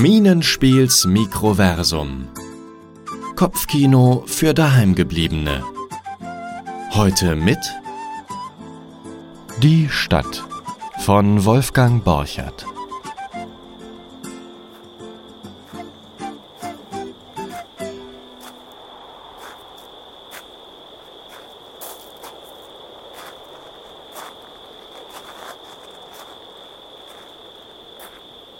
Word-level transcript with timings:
Minenspiels 0.00 1.06
Mikroversum. 1.06 2.28
Kopfkino 3.34 4.22
für 4.26 4.54
Daheimgebliebene. 4.54 5.64
Heute 6.92 7.34
mit 7.34 7.58
Die 9.60 9.88
Stadt 9.90 10.44
von 11.00 11.44
Wolfgang 11.44 12.04
Borchert. 12.04 12.64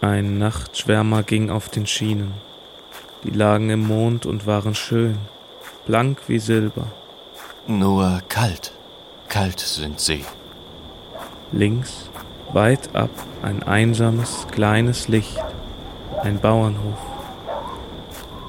Ein 0.01 0.39
Nachtschwärmer 0.39 1.25
ging 1.25 1.51
auf 1.51 1.71
den 1.71 1.85
Schienen. 1.85 2.35
Die 3.25 3.31
lagen 3.31 3.69
im 3.71 3.89
Mond 3.89 4.27
und 4.27 4.47
waren 4.47 4.77
schön, 4.77 5.19
blank 5.87 6.21
wie 6.29 6.39
Silber. 6.39 6.87
Nur 7.67 8.23
kalt, 8.29 8.73
kalt 9.29 9.59
sind 9.59 9.99
sie. 9.99 10.25
Links, 11.51 12.11
weit 12.53 12.95
ab, 12.95 13.11
ein 13.43 13.65
einsames, 13.65 14.47
kleines 14.53 15.09
Licht, 15.09 15.43
ein 16.23 16.39
Bauernhof. 16.39 16.99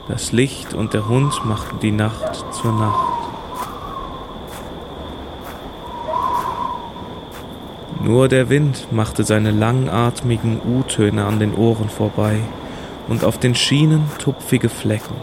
Das 0.07 0.31
Licht 0.31 0.75
und 0.75 0.93
der 0.93 1.07
Hund 1.07 1.45
machten 1.45 1.79
die 1.79 1.91
Nacht 1.91 2.45
zur 2.53 2.73
Nacht. 2.73 3.18
Nur 8.01 8.29
der 8.29 8.49
Wind 8.49 8.91
machte 8.91 9.25
seine 9.25 9.51
langatmigen 9.51 10.61
U-Töne 10.65 11.25
an 11.25 11.39
den 11.39 11.53
Ohren 11.53 11.89
vorbei 11.89 12.39
und 13.09 13.25
auf 13.25 13.37
den 13.37 13.55
Schienen 13.55 14.09
tupfige 14.19 14.69
Flecken. 14.69 15.15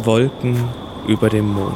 Wolken 0.00 0.68
über 1.06 1.30
dem 1.30 1.48
Mond. 1.48 1.74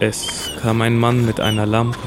Es 0.00 0.50
kam 0.60 0.82
ein 0.82 0.96
Mann 0.96 1.24
mit 1.26 1.40
einer 1.40 1.66
Lampe, 1.66 1.98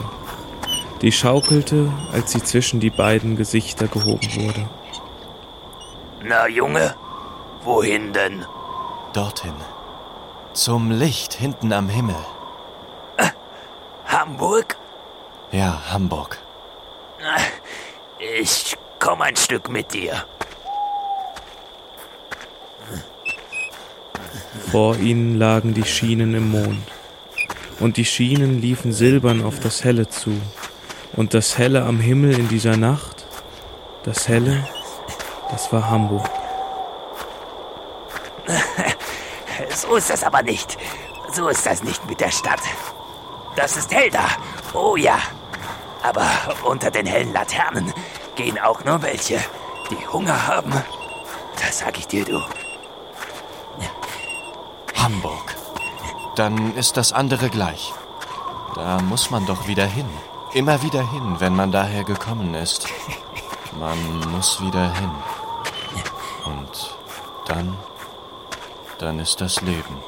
die 1.02 1.12
schaukelte, 1.12 1.92
als 2.12 2.31
sie 2.31 2.44
zwischen 2.44 2.80
die 2.80 2.90
beiden 2.90 3.36
Gesichter 3.36 3.88
gehoben 3.88 4.28
wurde. 4.36 4.70
Na 6.23 6.48
Junge, 6.48 6.96
wohin 7.64 8.14
denn? 8.14 8.45
Dorthin. 9.14 9.54
Zum 10.54 10.92
Licht 10.92 11.34
hinten 11.34 11.72
am 11.73 11.90
Himmel. 11.90 12.16
Hamburg? 14.06 14.76
Ja, 15.52 15.81
Hamburg. 15.90 16.38
Ich 18.20 18.76
komm 19.00 19.22
ein 19.22 19.36
Stück 19.36 19.70
mit 19.70 19.94
dir. 19.94 20.26
Vor 24.70 24.98
ihnen 24.98 25.38
lagen 25.38 25.73
die 25.73 25.86
Schienen 25.86 26.34
im 26.34 26.52
Mond. 26.52 26.84
Und 27.80 27.98
die 27.98 28.06
Schienen 28.06 28.62
liefen 28.62 28.94
silbern 28.94 29.44
auf 29.44 29.59
das 29.59 29.84
Helle 29.84 30.08
zu. 30.08 30.40
Und 31.14 31.34
das 31.34 31.58
Helle 31.58 31.84
am 31.84 32.00
Himmel 32.00 32.38
in 32.38 32.48
dieser 32.48 32.78
Nacht, 32.78 33.25
das 34.03 34.28
Helle, 34.28 34.68
das 35.50 35.73
war 35.73 35.90
Hamburg. 35.90 36.30
So 39.75 39.95
ist 39.95 40.09
das 40.09 40.23
aber 40.23 40.41
nicht. 40.41 40.77
So 41.33 41.47
ist 41.47 41.66
das 41.66 41.83
nicht 41.83 42.05
mit 42.09 42.19
der 42.19 42.31
Stadt. 42.31 42.61
Das 43.55 43.77
ist 43.77 43.94
hell 43.94 44.09
da. 44.09 44.27
Oh 44.73 44.95
ja. 44.95 45.19
Aber 46.02 46.27
unter 46.63 46.89
den 46.89 47.06
hellen 47.06 47.31
Laternen 47.31 47.94
gehen 48.35 48.57
auch 48.59 48.84
nur 48.84 49.01
welche, 49.03 49.40
die 49.91 50.07
Hunger 50.07 50.47
haben. 50.47 50.73
Das 51.59 51.79
sag 51.79 51.97
ich 51.97 52.07
dir, 52.07 52.25
du. 52.25 52.41
Hamburg. 54.95 55.56
Dann 56.35 56.75
ist 56.75 56.97
das 56.97 57.13
andere 57.13 57.50
gleich. 57.50 57.94
Da 58.75 59.00
muss 59.01 59.29
man 59.29 59.45
doch 59.45 59.67
wieder 59.67 59.85
hin. 59.85 60.09
Immer 60.53 60.81
wieder 60.81 61.09
hin, 61.11 61.35
wenn 61.40 61.56
man 61.56 61.72
daher 61.72 62.03
gekommen 62.03 62.53
ist. 62.56 62.88
Man 63.79 63.97
muss 64.31 64.61
wieder 64.61 64.94
hin. 64.94 65.11
Und 66.45 66.95
dann, 67.45 67.78
dann 69.01 69.19
ist 69.19 69.41
das 69.41 69.62
Leben. 69.62 70.03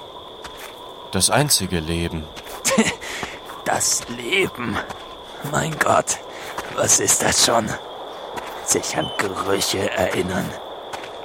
Das 1.12 1.30
einzige 1.30 1.80
Leben. 1.80 2.26
Das 3.66 4.02
Leben. 4.10 4.78
Mein 5.50 5.80
Gott, 5.80 6.18
was 6.76 7.00
ist 7.00 7.24
das 7.24 7.46
schon? 7.46 7.70
Sich 8.66 8.98
an 8.98 9.10
Gerüche 9.18 9.90
erinnern. 9.90 10.50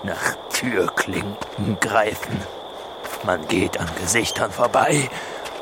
Nach 0.05 0.37
Türklinken 0.53 1.81
greifen. 1.81 2.41
Man 3.25 3.47
geht 3.49 3.81
an 3.81 3.91
Gesichtern 4.01 4.53
vorbei 4.53 5.11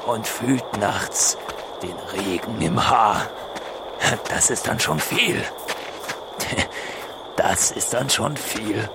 und 0.05 0.27
fühlt 0.27 0.77
nachts 0.77 1.39
den 1.83 1.97
Regen 2.13 2.61
im 2.61 2.89
Haar. 2.89 3.27
Das 4.29 4.51
ist 4.51 4.69
dann 4.69 4.79
schon 4.79 5.01
viel. 5.01 5.43
Das 7.37 7.71
ist 7.71 7.93
dann 7.93 8.09
schon 8.11 8.37
viel. 8.37 8.89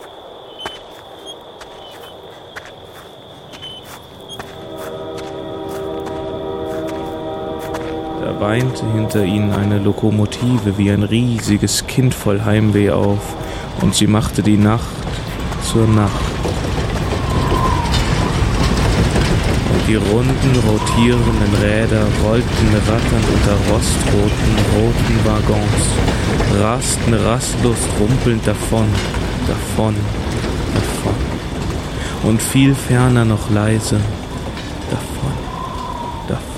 Weinte 8.41 8.83
hinter 8.91 9.23
ihnen 9.23 9.53
eine 9.53 9.77
Lokomotive 9.77 10.79
wie 10.79 10.89
ein 10.89 11.03
riesiges 11.03 11.85
Kind 11.85 12.15
voll 12.15 12.41
Heimweh 12.43 12.89
auf, 12.89 13.35
und 13.81 13.93
sie 13.93 14.07
machte 14.07 14.41
die 14.41 14.57
Nacht 14.57 14.97
zur 15.63 15.87
Nacht. 15.87 16.11
Die 19.87 19.95
runden, 19.95 20.53
rotierenden 20.67 21.53
Räder 21.61 22.03
rollten 22.23 22.67
ratternd 22.87 23.25
unter 23.35 23.57
rostroten, 23.71 24.55
roten 24.75 25.19
Waggons, 25.23 25.85
rasten 26.59 27.13
rastlos 27.13 27.77
rumpelnd 27.99 28.47
davon, 28.47 28.87
davon, 29.47 29.95
davon. 30.73 31.15
Und 32.23 32.41
viel 32.41 32.73
ferner 32.73 33.23
noch 33.23 33.51
leise, 33.51 33.99
davon, 34.89 35.33
davon. 36.27 36.51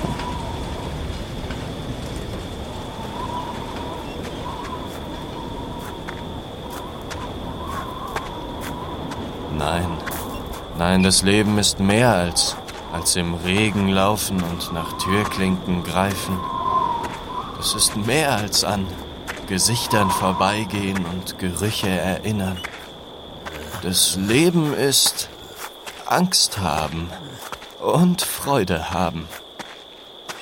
Nein, 9.56 9.86
nein, 10.78 11.02
das 11.02 11.22
Leben 11.22 11.58
ist 11.58 11.78
mehr 11.78 12.12
als, 12.12 12.56
als 12.92 13.14
im 13.14 13.34
Regen 13.34 13.88
laufen 13.88 14.42
und 14.42 14.72
nach 14.72 14.98
Türklinken 14.98 15.84
greifen. 15.84 16.38
Das 17.56 17.74
ist 17.74 17.96
mehr 17.96 18.32
als 18.32 18.64
an 18.64 18.86
Gesichtern 19.46 20.10
vorbeigehen 20.10 21.04
und 21.06 21.38
Gerüche 21.38 21.88
erinnern. 21.88 22.60
Das 23.82 24.16
Leben 24.16 24.74
ist 24.74 25.28
Angst 26.06 26.58
haben 26.58 27.08
und 27.80 28.22
Freude 28.22 28.90
haben. 28.90 29.28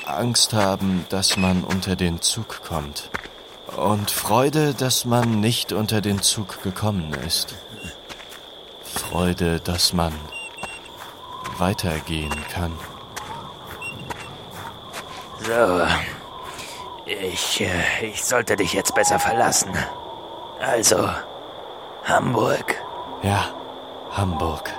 Angst 0.07 0.53
haben, 0.53 1.05
dass 1.11 1.37
man 1.37 1.65
unter 1.65 1.97
den 1.97 2.23
Zug 2.23 2.63
kommt. 2.63 3.11
Und 3.77 4.11
Freude, 4.11 4.75
dass 4.75 5.05
man 5.05 5.41
nicht 5.41 5.73
unter 5.73 6.01
den 6.01 6.23
Zug 6.23 6.63
gekommen 6.63 7.13
ist. 7.27 7.55
Freude, 8.95 9.61
dass 9.61 9.93
man 9.93 10.13
weitergehen 11.59 12.35
kann. 12.53 12.73
So. 15.39 15.87
Ich, 17.05 17.61
äh, 17.61 18.07
ich 18.07 18.25
sollte 18.25 18.57
dich 18.57 18.73
jetzt 18.73 18.95
besser 18.95 19.19
verlassen. 19.19 19.73
Also, 20.61 21.09
Hamburg. 22.05 22.77
Ja, 23.23 23.47
Hamburg. 24.13 24.73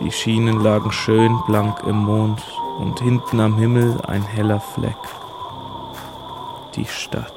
Die 0.00 0.12
Schienen 0.12 0.60
lagen 0.60 0.92
schön 0.92 1.36
blank 1.46 1.82
im 1.84 1.96
Mond 1.96 2.40
und 2.78 3.00
hinten 3.00 3.40
am 3.40 3.58
Himmel 3.58 4.00
ein 4.06 4.22
heller 4.22 4.60
Fleck. 4.60 4.96
Die 6.76 6.84
Stadt. 6.84 7.32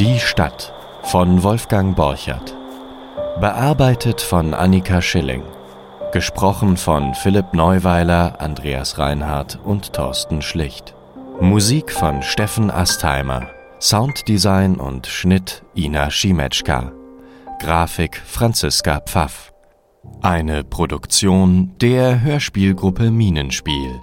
Die 0.00 0.18
Stadt 0.18 0.72
von 1.04 1.44
Wolfgang 1.44 1.94
Borchert. 1.94 2.56
Bearbeitet 3.38 4.20
von 4.20 4.52
Annika 4.52 5.00
Schilling. 5.00 5.44
Gesprochen 6.10 6.76
von 6.76 7.14
Philipp 7.14 7.54
Neuweiler, 7.54 8.40
Andreas 8.40 8.98
Reinhardt 8.98 9.60
und 9.62 9.92
Thorsten 9.92 10.42
Schlicht. 10.42 10.94
Musik 11.40 11.90
von 11.90 12.22
Steffen 12.22 12.70
Astheimer. 12.70 13.48
Sounddesign 13.80 14.76
und 14.76 15.06
Schnitt 15.06 15.64
Ina 15.74 16.10
Schimetschka. 16.10 16.92
Grafik 17.60 18.16
Franziska 18.24 19.00
Pfaff. 19.00 19.52
Eine 20.20 20.62
Produktion 20.62 21.72
der 21.80 22.20
Hörspielgruppe 22.20 23.10
Minenspiel. 23.10 24.00